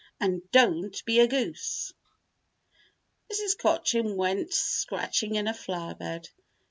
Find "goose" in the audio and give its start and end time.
1.27-1.93